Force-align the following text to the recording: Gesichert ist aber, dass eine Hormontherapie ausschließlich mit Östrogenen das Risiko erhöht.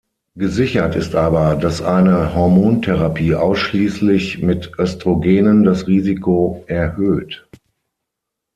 Gesichert 0.35 0.95
ist 0.95 1.13
aber, 1.13 1.55
dass 1.55 1.83
eine 1.83 2.33
Hormontherapie 2.33 3.35
ausschließlich 3.35 4.41
mit 4.41 4.71
Östrogenen 4.79 5.63
das 5.63 5.85
Risiko 5.85 6.63
erhöht. 6.65 7.47